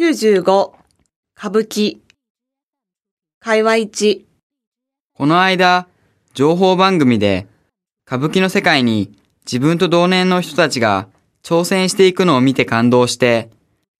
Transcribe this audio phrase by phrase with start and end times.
[0.00, 0.42] 95
[1.36, 2.00] 歌舞伎
[3.40, 4.24] 会話1
[5.12, 5.88] この間、
[6.34, 7.48] 情報番組で、
[8.06, 9.12] 歌舞伎の世界に
[9.44, 11.08] 自分と同年の人たちが
[11.42, 13.50] 挑戦していくのを見て感動して、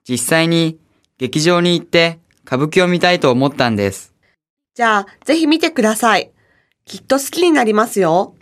[0.09, 0.79] 実際に
[1.19, 4.15] 劇場に行って歌舞伎を見たいと思ったんです。
[4.77, 6.31] じゃあぜひ見てください。
[6.85, 8.37] きっと好きになりますよ。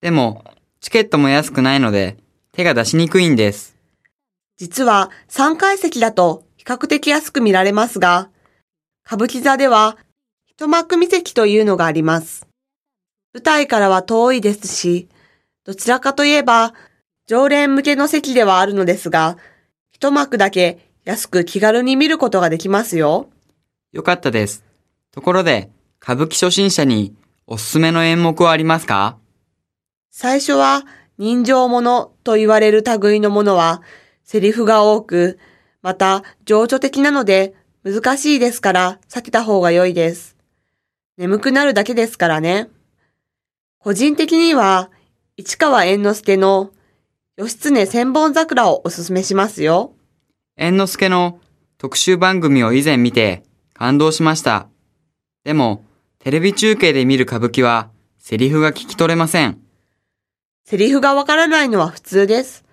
[0.00, 0.42] でも、
[0.80, 2.16] チケットも安くないので、
[2.50, 3.76] 手が出しにくいんです。
[4.56, 8.28] 実は3階席だと比較的安く見られますが、
[9.06, 9.96] 歌舞伎座では
[10.46, 12.46] 一幕見席というのがあります。
[13.32, 15.08] 舞台からは遠いですし、
[15.64, 16.74] どちらかといえば
[17.26, 19.38] 常連向けの席ではあるのですが、
[19.90, 23.30] 一幕だけ安く気軽に見ることができますよ。
[23.92, 24.62] よかったです。
[25.12, 25.70] ところで、
[26.02, 29.16] 歌舞伎初心者におすすめの演目はありますか？
[30.10, 30.84] 最初は
[31.16, 33.80] 人情ものと言われる類のものは
[34.24, 35.38] セリフが多く、
[35.82, 40.36] また情緒的なので難しいですから避けた方が良いです。
[41.16, 42.68] 眠くなるだけですからね。
[43.78, 44.90] 個人的には
[45.36, 46.70] 市川猿之助の
[47.38, 49.94] 義経千本桜をおすすめしますよ。
[50.58, 51.40] 猿之助の
[51.78, 53.42] 特集番組を以前見て
[53.72, 54.68] 感動しました。
[55.44, 55.86] でも、
[56.18, 59.58] テレビ中継で見る歌舞伎はセリフが聞き取れません。
[60.66, 62.66] セリフがわからないのは普通です。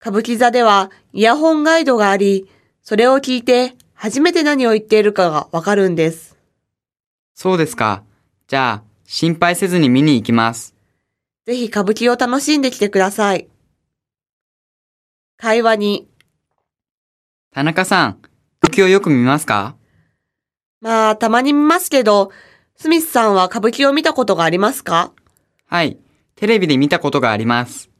[0.00, 2.48] 歌舞伎座ではイヤホンガイドがあり、
[2.82, 6.36] それを聞いて初めて何を言っているかがわかるんです。
[7.34, 8.04] そうですか。
[8.46, 10.74] じゃあ、心配せずに見に行きます。
[11.46, 13.48] ぜひ歌舞伎を楽しんできてください。
[15.36, 16.08] 会話に、
[17.52, 18.18] 田中さん、
[18.62, 19.76] 歌舞伎をよく見ますか？
[20.80, 22.30] まあ、たまに見ますけど、
[22.76, 25.12] スミスさんは歌舞伎を見たことがありますか？
[25.66, 25.98] はい。
[26.36, 27.90] テレビで見たことがあります。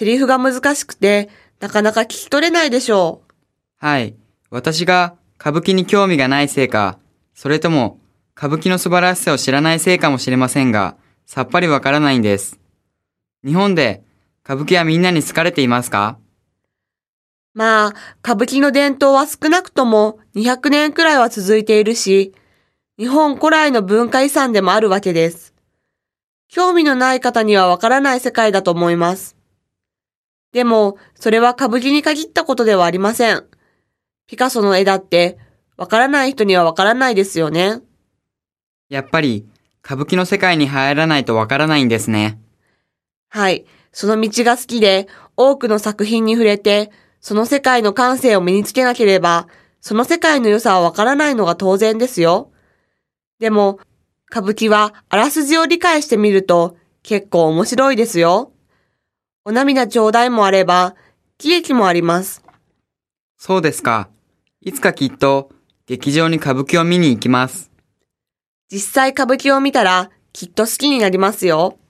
[0.00, 1.28] セリフが難しくて、
[1.60, 3.34] なかなか聞き取れないでしょう。
[3.84, 4.14] はい。
[4.48, 6.98] 私が歌舞伎に興味がないせいか、
[7.34, 8.00] それとも
[8.34, 10.96] 歌舞伎の素晴らしさを知らないせいかもしれませんが、
[11.26, 12.58] さっぱりわからないんです。
[13.44, 14.02] 日本で
[14.42, 16.16] 歌舞伎はみんなに好かれていますか？
[17.52, 17.94] まあ、
[18.24, 22.32] 歌舞伎の伝統は少なくとも200年くらいは続いているし、
[22.98, 25.52] 日本古来の文化遺産でもあるわけです。
[26.48, 29.36] 興味のない方にはわからない世界だと思います。
[30.52, 33.44] でも、それは歌舞伎に限ったことではありません。
[34.26, 35.38] ピカソの絵だって、
[35.76, 37.80] わからない人にはわからないですよね。
[38.88, 39.48] やっぱり
[39.84, 42.38] 歌舞伎の世界に入らないとわからないんですね。
[43.28, 43.64] はい。
[43.92, 46.90] その道が好きで、多くの作品に触れて、
[47.20, 49.48] その世界の感性を身につけなければ、
[49.80, 52.50] その世界の良さはわからないのが当然ですよ。
[53.38, 53.80] でも、
[54.30, 58.52] 歌舞伎はあらすじを理解してみると、結構面白いですよ。
[59.50, 60.94] お涙ちょうだいもあれば、
[61.36, 62.44] 喜劇もあります。
[63.36, 64.08] そうですか。
[64.60, 65.50] いつかきっと
[65.86, 67.72] 劇場に歌舞伎を見に行きます。
[68.70, 71.80] 実際歌舞伎を見たら、きっと好きになりますよ。